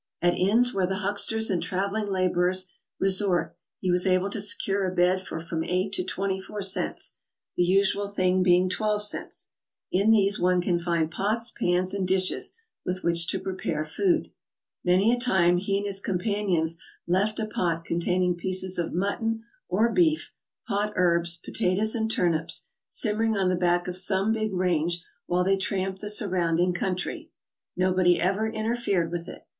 [0.19, 2.65] At inns where the hucksters and traveling laborers
[2.99, 7.19] resort he was able to secure a bed for f'*om 8 to 24 cents,
[7.55, 9.51] the usual thing being 12 cents.
[9.91, 12.53] In these one can find pots, pans and dishes,
[12.83, 14.31] with which to prepare food.
[14.83, 19.43] Many a time he and his companions left a po*t contain ing pieces of mutton
[19.69, 20.33] or beef,
[20.67, 25.57] pot herbs, potatoes and turnips simmering on the back of some big range while they
[25.57, 27.29] tramped the surrounding country.
[27.77, 29.45] Nobody ever interfered with it.